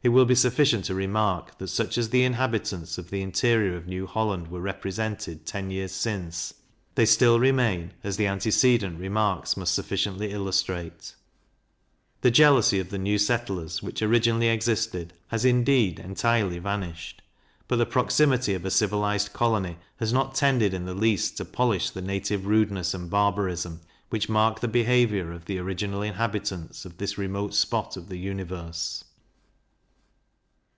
It 0.00 0.12
will 0.12 0.24
be 0.24 0.34
sufficient 0.36 0.86
to 0.86 0.94
remark, 0.94 1.58
that 1.58 1.68
such 1.68 1.98
as 1.98 2.08
the 2.08 2.24
inhabitants 2.24 2.96
of 2.96 3.10
the 3.10 3.20
interior 3.20 3.76
of 3.76 3.86
New 3.86 4.06
Holland 4.06 4.48
were 4.48 4.60
represented 4.60 5.44
ten 5.44 5.70
years 5.70 5.92
since, 5.92 6.54
they 6.94 7.04
still 7.04 7.38
remain, 7.38 7.92
as 8.02 8.16
the 8.16 8.26
antecedent 8.26 8.98
remarks 8.98 9.54
must 9.54 9.74
sufficiently 9.74 10.30
illustrate: 10.30 11.14
The 12.22 12.30
jealousy 12.30 12.80
of 12.80 12.88
the 12.88 12.96
new 12.96 13.18
settlers, 13.18 13.82
which 13.82 14.00
originally 14.00 14.48
existed, 14.48 15.12
has 15.26 15.44
indeed 15.44 15.98
entirely 15.98 16.58
vanished; 16.58 17.20
but 17.66 17.76
the 17.76 17.84
proximity 17.84 18.54
of 18.54 18.64
a 18.64 18.70
civilized 18.70 19.34
colony 19.34 19.76
has 19.96 20.10
not 20.10 20.34
tended 20.34 20.72
in 20.72 20.86
the 20.86 20.94
least 20.94 21.36
to 21.36 21.44
polish 21.44 21.90
the 21.90 22.00
native 22.00 22.46
rudeness 22.46 22.94
and 22.94 23.10
barbarism, 23.10 23.82
which 24.08 24.28
mark 24.30 24.60
the 24.60 24.68
behaviour 24.68 25.32
of 25.32 25.44
the 25.44 25.58
original 25.58 26.00
inhabitants 26.00 26.86
of 26.86 26.96
this 26.96 27.18
remote 27.18 27.52
spot 27.52 27.94
of 27.98 28.08
the 28.08 28.16
universe. 28.16 29.04